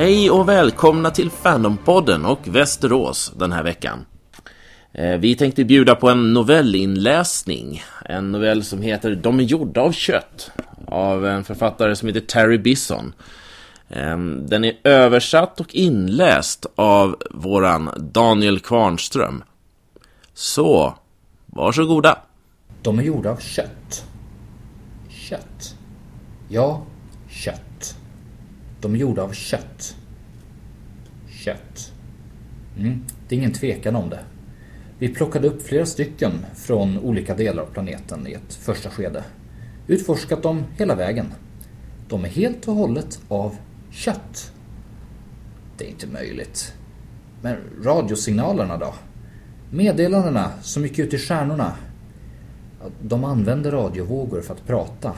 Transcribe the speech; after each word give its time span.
Hej 0.00 0.30
och 0.30 0.48
välkomna 0.48 1.10
till 1.10 1.30
Fandompodden 1.30 2.24
och 2.24 2.48
Västerås 2.48 3.32
den 3.36 3.52
här 3.52 3.62
veckan. 3.62 4.06
Eh, 4.92 5.16
vi 5.16 5.36
tänkte 5.36 5.64
bjuda 5.64 5.94
på 5.94 6.08
en 6.08 6.32
novellinläsning. 6.32 7.82
En 8.04 8.32
novell 8.32 8.64
som 8.64 8.82
heter 8.82 9.14
De 9.14 9.40
är 9.40 9.44
gjorda 9.44 9.80
av 9.80 9.92
kött 9.92 10.50
av 10.86 11.26
en 11.26 11.44
författare 11.44 11.96
som 11.96 12.08
heter 12.08 12.20
Terry 12.20 12.58
Bisson. 12.58 13.12
Ehm, 13.88 14.46
den 14.46 14.64
är 14.64 14.74
översatt 14.84 15.60
och 15.60 15.74
inläst 15.74 16.66
av 16.74 17.16
våran 17.30 17.90
Daniel 17.96 18.60
Kvarnström. 18.60 19.42
Så, 20.34 20.94
varsågoda. 21.46 22.18
De 22.82 22.98
är 22.98 23.02
gjorda 23.02 23.30
av 23.30 23.36
kött. 23.36 24.04
Kött. 25.08 25.74
Ja, 26.48 26.82
kött. 27.28 27.69
De 28.80 28.94
är 28.94 28.98
gjorda 28.98 29.22
av 29.22 29.32
kött. 29.32 29.96
Kött. 31.28 31.92
Mm, 32.78 33.04
det 33.28 33.34
är 33.34 33.38
ingen 33.38 33.52
tvekan 33.52 33.96
om 33.96 34.10
det. 34.10 34.20
Vi 34.98 35.08
plockade 35.08 35.48
upp 35.48 35.62
flera 35.62 35.86
stycken 35.86 36.32
från 36.54 36.98
olika 36.98 37.34
delar 37.34 37.62
av 37.62 37.66
planeten 37.66 38.26
i 38.26 38.32
ett 38.32 38.54
första 38.54 38.90
skede. 38.90 39.24
Utforskat 39.86 40.42
dem 40.42 40.64
hela 40.76 40.94
vägen. 40.94 41.26
De 42.08 42.24
är 42.24 42.28
helt 42.28 42.68
och 42.68 42.74
hållet 42.74 43.20
av 43.28 43.56
kött. 43.90 44.52
Det 45.78 45.84
är 45.84 45.88
inte 45.88 46.06
möjligt. 46.06 46.74
Men 47.42 47.56
radiosignalerna 47.84 48.76
då? 48.76 48.94
Meddelandena 49.70 50.50
som 50.62 50.82
gick 50.82 50.98
ut 50.98 51.14
i 51.14 51.18
stjärnorna? 51.18 51.72
De 53.02 53.24
använder 53.24 53.70
radiovågor 53.70 54.40
för 54.40 54.54
att 54.54 54.66
prata. 54.66 55.12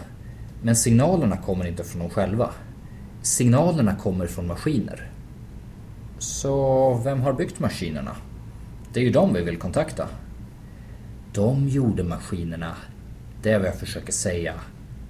Men 0.62 0.76
signalerna 0.76 1.36
kommer 1.36 1.66
inte 1.66 1.84
från 1.84 2.00
dem 2.00 2.10
själva. 2.10 2.50
Signalerna 3.22 3.94
kommer 3.94 4.26
från 4.26 4.46
maskiner. 4.46 5.10
Så 6.18 6.94
vem 7.04 7.20
har 7.20 7.32
byggt 7.32 7.58
maskinerna? 7.58 8.16
Det 8.92 9.00
är 9.00 9.04
ju 9.04 9.10
dem 9.10 9.34
vi 9.34 9.42
vill 9.42 9.56
kontakta. 9.56 10.08
De 11.34 11.68
gjorde 11.68 12.04
maskinerna. 12.04 12.76
Det 13.42 13.50
är 13.50 13.58
vad 13.58 13.68
jag 13.68 13.78
försöker 13.78 14.12
säga. 14.12 14.54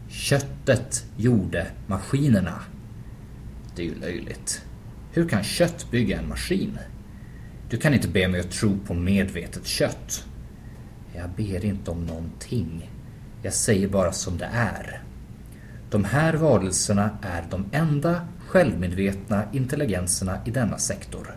Köttet 0.08 1.06
gjorde 1.16 1.66
maskinerna. 1.86 2.54
Det 3.76 3.82
är 3.82 3.86
ju 3.86 3.94
löjligt. 3.94 4.64
Hur 5.12 5.28
kan 5.28 5.42
kött 5.42 5.90
bygga 5.90 6.18
en 6.18 6.28
maskin? 6.28 6.78
Du 7.70 7.76
kan 7.76 7.94
inte 7.94 8.08
be 8.08 8.28
mig 8.28 8.40
att 8.40 8.50
tro 8.50 8.78
på 8.86 8.94
medvetet 8.94 9.66
kött. 9.66 10.26
Jag 11.14 11.30
ber 11.30 11.64
inte 11.64 11.90
om 11.90 12.06
någonting. 12.06 12.90
Jag 13.42 13.52
säger 13.52 13.88
bara 13.88 14.12
som 14.12 14.38
det 14.38 14.48
är. 14.52 15.02
De 15.92 16.04
här 16.04 16.34
varelserna 16.34 17.10
är 17.22 17.44
de 17.50 17.64
enda 17.72 18.20
självmedvetna 18.46 19.44
intelligenserna 19.52 20.38
i 20.44 20.50
denna 20.50 20.78
sektor. 20.78 21.36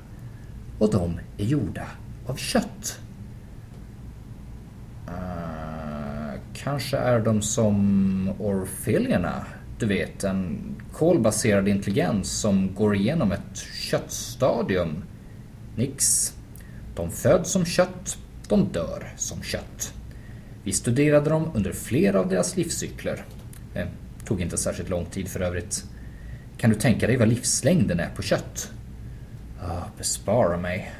Och 0.80 0.92
de 0.92 1.20
är 1.38 1.46
gjorda 1.46 1.88
av 2.26 2.36
kött. 2.36 3.00
Uh, 5.08 6.40
kanske 6.54 6.98
är 6.98 7.20
de 7.20 7.42
som 7.42 8.30
orfilierna. 8.40 9.46
Du 9.80 9.86
vet, 9.86 10.24
en 10.24 10.58
kolbaserad 10.94 11.68
intelligens 11.68 12.30
som 12.30 12.76
går 12.76 12.96
igenom 12.96 13.32
ett 13.32 13.58
köttstadium. 13.74 15.04
Nix. 15.76 16.34
De 16.96 17.12
föds 17.12 17.52
som 17.52 17.66
kött, 17.66 18.18
de 18.48 18.68
dör 18.72 19.14
som 19.18 19.44
kött. 19.44 19.94
Vi 20.64 20.72
studerade 20.72 21.30
dem 21.30 21.52
under 21.54 21.72
flera 21.72 22.20
av 22.20 22.30
deras 22.30 22.58
livscykler. 22.58 23.26
Eh, 23.74 23.88
Tog 24.26 24.42
inte 24.42 24.58
särskilt 24.58 24.90
lång 24.90 25.06
tid 25.06 25.28
för 25.28 25.40
övrigt. 25.40 25.86
Kan 26.58 26.70
du 26.70 26.76
tänka 26.76 27.08
dig 27.08 27.18
vad 27.18 27.28
livslängden 27.28 28.00
är 28.00 28.10
på 28.10 28.22
kött? 28.22 28.72
Ah, 29.62 29.84
bespara 29.98 30.58
mig. 30.58 30.92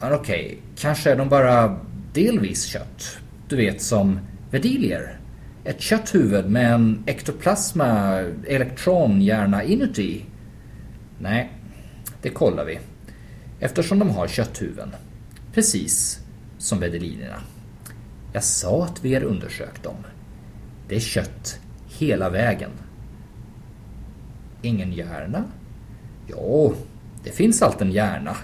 Men 0.00 0.12
okej, 0.12 0.44
okay, 0.44 0.56
kanske 0.76 1.12
är 1.12 1.16
de 1.16 1.28
bara 1.28 1.80
delvis 2.12 2.64
kött. 2.64 3.18
Du 3.48 3.56
vet 3.56 3.82
som 3.82 4.20
verdilier. 4.50 5.18
Ett 5.64 5.80
kötthuvud 5.80 6.50
med 6.50 6.72
en 6.72 7.02
ektoplasma 7.06 8.20
elektronhjärna 8.46 9.62
inuti. 9.62 10.24
Nej, 11.18 11.52
det 12.22 12.30
kollar 12.30 12.64
vi. 12.64 12.78
Eftersom 13.60 13.98
de 13.98 14.10
har 14.10 14.28
kötthuvuden. 14.28 14.94
Precis 15.54 16.20
som 16.58 16.80
vedelinierna. 16.80 17.42
Jag 18.32 18.44
sa 18.44 18.84
att 18.84 19.04
vi 19.04 19.14
har 19.14 19.22
undersökt 19.22 19.82
dem. 19.82 19.96
Det 20.88 20.96
är 20.96 21.00
kött 21.00 21.60
hela 21.98 22.30
vägen. 22.30 22.70
Ingen 24.62 24.92
hjärna? 24.92 25.44
Jo, 26.26 26.74
det 27.24 27.30
finns 27.30 27.62
allt 27.62 27.80
en 27.80 27.92
hjärna. 27.92 28.36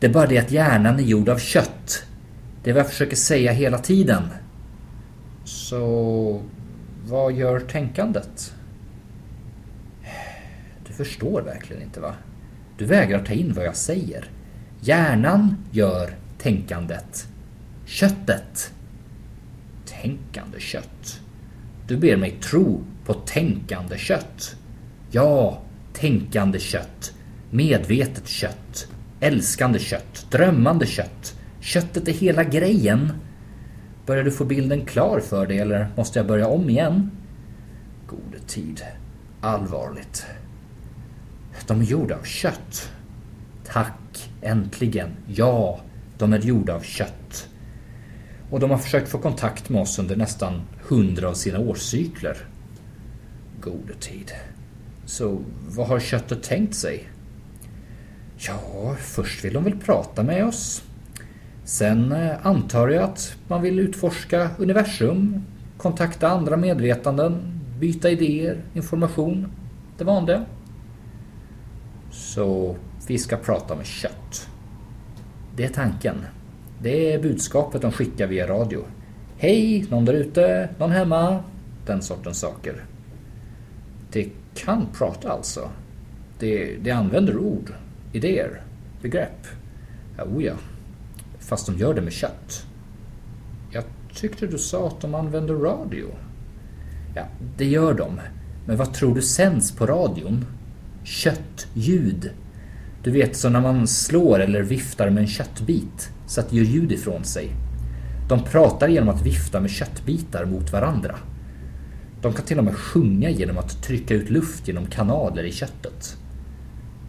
Det 0.00 0.06
är 0.06 0.12
bara 0.12 0.26
det 0.26 0.38
att 0.38 0.50
hjärnan 0.50 0.98
är 0.98 1.02
gjord 1.02 1.28
av 1.28 1.38
kött. 1.38 2.04
Det 2.62 2.70
är 2.70 2.74
vad 2.74 2.80
jag 2.80 2.90
försöker 2.90 3.16
säga 3.16 3.52
hela 3.52 3.78
tiden. 3.78 4.22
Så 5.44 6.42
vad 7.06 7.32
gör 7.32 7.60
tänkandet? 7.60 8.54
Du 10.86 10.92
förstår 10.92 11.42
verkligen 11.42 11.82
inte 11.82 12.00
va? 12.00 12.14
Du 12.78 12.84
vägrar 12.84 13.24
ta 13.24 13.32
in 13.32 13.52
vad 13.52 13.64
jag 13.64 13.76
säger. 13.76 14.30
Hjärnan 14.80 15.56
gör 15.70 16.14
tänkandet. 16.38 17.28
Köttet. 17.86 18.72
Tänkande 19.86 20.60
kött. 20.60 21.20
Du 21.90 21.96
ber 21.96 22.16
mig 22.16 22.38
tro 22.40 22.84
på 23.04 23.14
tänkande 23.14 23.98
kött. 23.98 24.56
Ja, 25.10 25.62
tänkande 25.92 26.58
kött. 26.58 27.12
Medvetet 27.50 28.28
kött. 28.28 28.88
Älskande 29.20 29.78
kött. 29.78 30.26
Drömmande 30.30 30.86
kött. 30.86 31.34
Köttet 31.60 32.08
är 32.08 32.12
hela 32.12 32.44
grejen. 32.44 33.12
Börjar 34.06 34.24
du 34.24 34.30
få 34.30 34.44
bilden 34.44 34.86
klar 34.86 35.20
för 35.20 35.46
dig 35.46 35.58
eller 35.58 35.88
måste 35.96 36.18
jag 36.18 36.26
börja 36.26 36.46
om 36.46 36.70
igen? 36.70 37.10
Gode 38.06 38.38
tid. 38.46 38.82
Allvarligt. 39.40 40.26
De 41.66 41.80
är 41.80 41.84
gjorda 41.84 42.16
av 42.16 42.24
kött. 42.24 42.92
Tack, 43.66 44.30
äntligen. 44.42 45.10
Ja, 45.26 45.80
de 46.18 46.32
är 46.32 46.38
gjorda 46.38 46.74
av 46.74 46.80
kött. 46.80 47.48
Och 48.50 48.60
de 48.60 48.70
har 48.70 48.78
försökt 48.78 49.08
få 49.08 49.18
kontakt 49.18 49.68
med 49.68 49.82
oss 49.82 49.98
under 49.98 50.16
nästan 50.16 50.62
hundra 50.90 51.28
av 51.28 51.34
sina 51.34 51.58
årscykler. 51.58 52.36
Gode 53.60 53.94
tid. 54.00 54.32
Så 55.04 55.38
vad 55.68 55.86
har 55.86 56.00
köttet 56.00 56.42
tänkt 56.42 56.74
sig? 56.74 57.08
Ja, 58.36 58.96
först 58.98 59.44
vill 59.44 59.52
de 59.52 59.64
väl 59.64 59.76
prata 59.76 60.22
med 60.22 60.46
oss. 60.46 60.82
Sen 61.64 62.12
eh, 62.12 62.46
antar 62.46 62.88
jag 62.88 63.02
att 63.04 63.36
man 63.48 63.62
vill 63.62 63.78
utforska 63.78 64.50
universum, 64.58 65.42
kontakta 65.76 66.28
andra 66.28 66.56
medvetanden, 66.56 67.60
byta 67.78 68.10
idéer, 68.10 68.64
information. 68.74 69.52
Det 69.98 70.04
vanliga. 70.04 70.44
Så 72.10 72.76
vi 73.06 73.18
ska 73.18 73.36
prata 73.36 73.76
med 73.76 73.86
kött. 73.86 74.48
Det 75.56 75.64
är 75.64 75.68
tanken. 75.68 76.14
Det 76.82 77.12
är 77.12 77.22
budskapet 77.22 77.82
de 77.82 77.92
skickar 77.92 78.26
via 78.26 78.46
radio. 78.46 78.84
Hej, 79.42 79.86
någon 79.90 80.04
där 80.04 80.14
ute? 80.14 80.68
Någon 80.78 80.90
hemma? 80.90 81.42
Den 81.86 82.02
sortens 82.02 82.38
saker. 82.38 82.84
Det 84.12 84.28
kan 84.54 84.86
prata 84.92 85.30
alltså. 85.32 85.70
Det, 86.38 86.76
det 86.82 86.90
använder 86.90 87.38
ord, 87.38 87.72
idéer, 88.12 88.62
begrepp. 89.02 89.46
Oh 90.18 90.44
ja. 90.44 90.54
Fast 91.38 91.66
de 91.66 91.78
gör 91.78 91.94
det 91.94 92.00
med 92.00 92.12
kött. 92.12 92.66
Jag 93.70 93.84
tyckte 94.14 94.46
du 94.46 94.58
sa 94.58 94.86
att 94.86 95.00
de 95.00 95.14
använder 95.14 95.54
radio. 95.54 96.06
Ja, 97.14 97.22
det 97.56 97.66
gör 97.66 97.94
de. 97.94 98.20
Men 98.66 98.76
vad 98.76 98.94
tror 98.94 99.14
du 99.14 99.22
sänds 99.22 99.72
på 99.72 99.86
radion? 99.86 100.44
Köttljud. 101.04 102.30
Du 103.02 103.10
vet, 103.10 103.36
så 103.36 103.48
när 103.48 103.60
man 103.60 103.86
slår 103.86 104.40
eller 104.40 104.62
viftar 104.62 105.10
med 105.10 105.20
en 105.20 105.28
köttbit 105.28 106.10
så 106.26 106.40
att 106.40 106.50
det 106.50 106.56
gör 106.56 106.64
ljud 106.64 106.92
ifrån 106.92 107.24
sig. 107.24 107.50
De 108.30 108.44
pratar 108.44 108.88
genom 108.88 109.08
att 109.08 109.22
vifta 109.22 109.60
med 109.60 109.70
köttbitar 109.70 110.44
mot 110.44 110.72
varandra. 110.72 111.16
De 112.22 112.32
kan 112.32 112.44
till 112.44 112.58
och 112.58 112.64
med 112.64 112.76
sjunga 112.76 113.30
genom 113.30 113.58
att 113.58 113.82
trycka 113.82 114.14
ut 114.14 114.30
luft 114.30 114.68
genom 114.68 114.86
kanaler 114.86 115.44
i 115.44 115.52
köttet. 115.52 116.16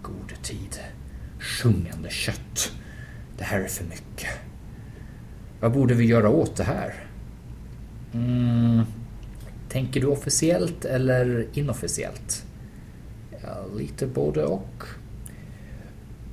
Gode 0.02 0.36
tid. 0.42 0.80
Sjungande 1.40 2.10
kött. 2.10 2.72
Det 3.38 3.44
här 3.44 3.60
är 3.60 3.68
för 3.68 3.84
mycket. 3.84 4.30
Vad 5.60 5.74
borde 5.74 5.94
vi 5.94 6.06
göra 6.06 6.30
åt 6.30 6.56
det 6.56 6.64
här? 6.64 6.94
Mm, 8.14 8.82
tänker 9.70 10.02
du 10.02 10.08
officiellt 10.08 10.86
eller 10.86 11.48
inofficiellt? 11.54 12.46
Ja, 13.44 13.66
lite 13.78 14.08
både 14.08 14.46
och. 14.46 14.84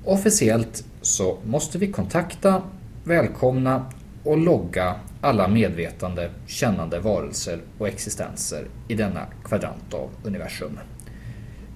Officiellt 0.04 0.84
så 1.02 1.38
måste 1.44 1.78
vi 1.78 1.92
kontakta, 1.92 2.62
välkomna 3.04 3.84
och 4.28 4.38
logga 4.38 4.94
alla 5.20 5.48
medvetande, 5.48 6.30
kännande 6.46 7.00
varelser 7.00 7.60
och 7.78 7.88
existenser 7.88 8.66
i 8.88 8.94
denna 8.94 9.26
kvadrant 9.44 9.94
av 9.94 10.10
universum. 10.24 10.78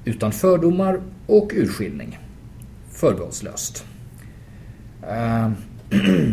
Utan 0.04 0.32
fördomar 0.32 1.00
och 1.26 1.50
urskiljning. 1.54 2.19
Förbehållslöst. 2.90 3.84
Uh, 5.02 5.50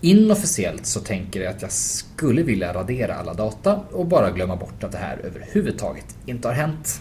inofficiellt 0.00 0.86
så 0.86 1.00
tänker 1.00 1.40
jag 1.40 1.54
att 1.54 1.62
jag 1.62 1.72
skulle 1.72 2.42
vilja 2.42 2.74
radera 2.74 3.14
alla 3.14 3.34
data 3.34 3.80
och 3.92 4.06
bara 4.06 4.30
glömma 4.30 4.56
bort 4.56 4.84
att 4.84 4.92
det 4.92 4.98
här 4.98 5.18
överhuvudtaget 5.24 6.16
inte 6.26 6.48
har 6.48 6.54
hänt. 6.54 7.00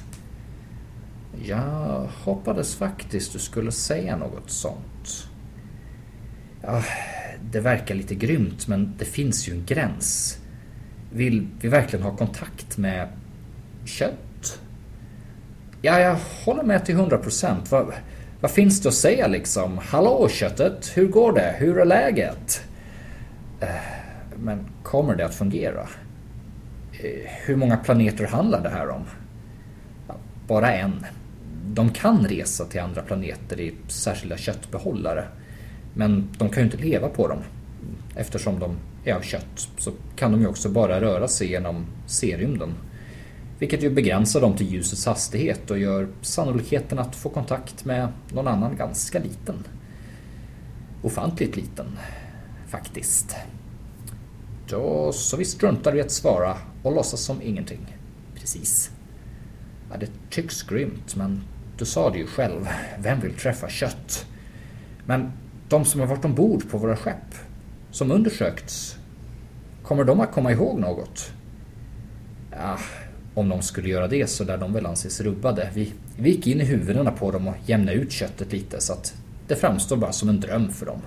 Jag 1.46 2.08
hoppades 2.24 2.76
faktiskt 2.76 3.34
du 3.34 3.40
skulle 3.40 3.72
säga 3.72 4.18
något 4.18 4.50
sånt. 4.50 5.28
Ja, 6.62 6.84
det 7.52 7.60
verkar 7.60 7.96
lite 7.96 8.16
grymt 8.16 8.68
men 8.68 8.94
det 8.98 9.06
finns 9.06 9.50
ju 9.50 9.54
en 9.54 9.66
gräns. 9.66 10.40
Vill 11.14 11.48
vi 11.62 11.68
verkligen 11.68 12.06
ha 12.06 12.18
kontakt 12.18 12.78
med 12.78 13.08
kött? 13.86 14.60
Ja, 15.82 16.00
jag 16.00 16.18
håller 16.46 16.64
med 16.64 16.86
till 16.86 16.96
100 16.96 17.18
procent. 17.18 17.72
Vad, 17.72 17.94
vad 18.42 18.52
finns 18.52 18.82
det 18.82 18.90
att 18.90 18.96
säga 18.96 19.28
liksom? 19.28 19.78
Hallå 19.78 20.30
köttet, 20.30 20.92
hur 20.96 21.08
går 21.08 21.34
det? 21.34 21.56
Hur 21.58 21.80
är 21.80 21.86
läget? 21.86 22.64
Eh, 23.60 23.68
men 24.36 24.66
kommer 24.84 25.16
det 25.16 25.26
att 25.26 25.36
fungera? 25.36 25.88
Eh, 26.92 27.30
hur 27.46 27.56
många 27.56 27.78
planeter 27.78 28.28
handlar 28.28 28.64
det 28.64 28.70
här 28.70 28.90
om? 28.90 29.06
Bara 30.48 30.74
en. 30.74 31.06
De 31.66 31.90
kan 31.90 32.28
resa 32.28 32.66
till 32.66 32.82
andra 32.82 33.02
planeter 33.02 33.60
i 33.60 33.74
särskilda 33.88 34.38
köttbehållare. 34.38 35.28
Men 35.94 36.30
de 36.38 36.50
kan 36.50 36.64
ju 36.64 36.66
inte 36.66 36.84
leva 36.84 37.10
på 37.10 37.28
dem. 37.28 37.40
Eftersom 38.16 38.60
de 38.60 38.78
är 39.04 39.14
av 39.14 39.22
kött 39.22 39.70
så 39.78 39.92
kan 40.16 40.32
de 40.32 40.42
ju 40.42 40.48
också 40.48 40.70
bara 40.70 41.02
röra 41.02 41.28
sig 41.28 41.52
genom 41.52 41.86
serymden. 42.08 42.74
Vilket 43.60 43.84
ju 43.84 43.90
begränsar 43.90 44.42
dem 44.42 44.58
till 44.58 44.74
ljusets 44.74 45.06
hastighet 45.06 45.72
och 45.72 45.80
gör 45.80 46.08
sannolikheten 46.22 47.00
att 47.00 47.16
få 47.16 47.30
kontakt 47.30 47.86
med 47.86 48.08
någon 48.34 48.48
annan 48.48 48.76
ganska 48.78 49.20
liten. 49.20 49.64
Ofantligt 51.02 51.56
liten, 51.56 51.98
faktiskt. 52.68 53.36
Då, 54.70 55.12
så 55.12 55.38
vi 55.38 55.46
struntar 55.46 55.96
i 55.96 56.02
att 56.02 56.12
svara 56.12 56.58
och 56.84 56.96
låtsas 56.96 57.22
som 57.22 57.42
ingenting. 57.42 57.98
Precis. 58.36 58.92
Ja, 59.92 59.98
det 59.98 60.10
tycks 60.30 60.64
grymt, 60.64 61.16
men 61.16 61.44
du 61.78 61.86
sa 61.86 62.10
det 62.10 62.18
ju 62.18 62.28
själv. 62.28 62.68
Vem 63.00 63.20
vill 63.20 63.34
träffa 63.34 63.70
kött? 63.70 64.26
Men 65.06 65.32
de 65.70 65.86
som 65.86 66.00
har 66.00 66.08
varit 66.08 66.26
ombord 66.26 66.70
på 66.70 66.78
våra 66.78 66.96
skepp, 66.96 67.36
som 67.92 68.12
undersökts, 68.12 68.98
kommer 69.84 70.04
de 70.04 70.20
att 70.20 70.32
komma 70.32 70.52
ihåg 70.52 70.80
något? 70.80 71.32
Ja, 72.52 72.78
om 73.34 73.50
de 73.50 73.62
skulle 73.62 73.90
göra 73.90 74.08
det 74.08 74.30
så 74.30 74.44
lär 74.44 74.58
de 74.58 74.74
väl 74.74 74.86
anses 74.86 75.22
rubbade. 75.22 75.70
Vi, 75.74 75.94
vi 76.18 76.30
gick 76.30 76.48
in 76.48 76.62
i 76.62 76.64
huvudena 76.64 77.12
på 77.12 77.32
dem 77.32 77.48
och 77.48 77.56
jämnade 77.66 77.98
ut 77.98 78.12
köttet 78.12 78.52
lite 78.52 78.82
så 78.82 78.94
att 78.94 79.14
det 79.48 79.56
framstår 79.56 79.98
bara 79.98 80.12
som 80.12 80.30
en 80.30 80.40
dröm 80.40 80.72
för 80.72 80.86
dem. 80.86 81.02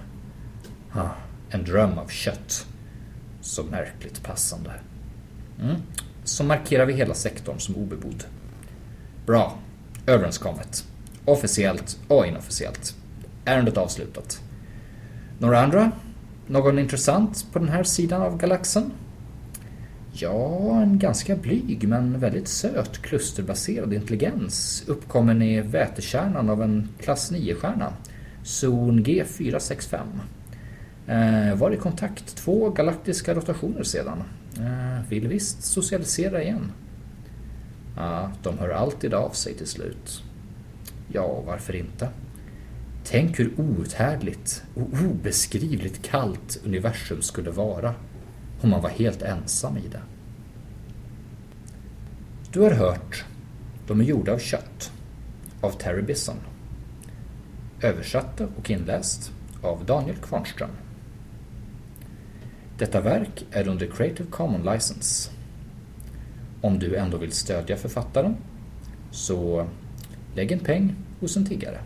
Ah, 0.92 1.10
en 1.50 1.64
dröm 1.64 1.98
av 1.98 2.08
kött. 2.08 2.66
Så 3.40 3.62
märkligt 3.62 4.22
passande. 4.22 4.70
Mm. 5.60 5.76
Så 6.24 6.44
markerar 6.44 6.86
vi 6.86 6.92
hela 6.92 7.14
sektorn 7.14 7.58
som 7.58 7.76
obebodd. 7.76 8.24
Bra. 9.26 9.58
Överenskommet. 10.06 10.84
Officiellt 11.24 11.98
och 12.08 12.26
inofficiellt. 12.26 12.94
Ärendet 13.44 13.76
avslutat. 13.76 14.40
Några 15.38 15.61
andra? 15.61 15.93
Någon 16.46 16.79
intressant 16.79 17.46
på 17.52 17.58
den 17.58 17.69
här 17.69 17.82
sidan 17.82 18.23
av 18.23 18.38
galaxen? 18.38 18.93
Ja, 20.12 20.82
en 20.82 20.99
ganska 20.99 21.37
blyg 21.37 21.88
men 21.88 22.20
väldigt 22.20 22.49
söt 22.49 23.02
klusterbaserad 23.02 23.93
intelligens 23.93 24.84
uppkommen 24.87 25.43
i 25.43 25.61
vätekärnan 25.61 26.50
av 26.50 26.62
en 26.62 26.88
klass 27.00 27.32
9-stjärna. 27.32 27.93
Zon 28.43 29.05
G465. 29.05 29.99
Eh, 31.06 31.55
var 31.55 31.70
i 31.70 31.76
kontakt 31.76 32.37
två 32.37 32.70
galaktiska 32.70 33.34
rotationer 33.34 33.82
sedan. 33.82 34.23
Eh, 34.58 35.08
vill 35.08 35.29
visst 35.29 35.64
socialisera 35.64 36.43
igen. 36.43 36.73
Ja, 37.96 38.31
de 38.43 38.58
hör 38.58 38.70
alltid 38.70 39.14
av 39.14 39.31
sig 39.31 39.55
till 39.55 39.67
slut. 39.67 40.23
Ja, 41.08 41.43
varför 41.46 41.76
inte? 41.76 42.08
Tänk 43.12 43.40
hur 43.40 43.60
outhärdligt 43.60 44.64
och 44.74 44.88
obeskrivligt 45.04 46.02
kallt 46.02 46.60
universum 46.64 47.22
skulle 47.22 47.50
vara 47.50 47.94
om 48.60 48.70
man 48.70 48.82
var 48.82 48.90
helt 48.90 49.22
ensam 49.22 49.76
i 49.76 49.88
det. 49.88 50.02
Du 52.52 52.60
har 52.60 52.70
hört 52.70 53.24
De 53.86 54.00
är 54.00 54.04
gjorda 54.04 54.32
av 54.32 54.38
kött 54.38 54.92
av 55.60 55.70
Terry 55.70 56.02
Bisson. 56.02 56.36
Översatt 57.82 58.40
och 58.40 58.70
inläst 58.70 59.32
av 59.62 59.84
Daniel 59.84 60.16
Kvarnström. 60.16 60.70
Detta 62.78 63.00
verk 63.00 63.44
är 63.50 63.68
under 63.68 63.86
Creative 63.86 64.30
Commons 64.30 64.64
License. 64.64 65.30
Om 66.60 66.78
du 66.78 66.96
ändå 66.96 67.16
vill 67.16 67.32
stödja 67.32 67.76
författaren 67.76 68.36
så 69.10 69.66
lägg 70.34 70.52
en 70.52 70.58
peng 70.58 70.94
hos 71.20 71.36
en 71.36 71.46
tiggare. 71.46 71.80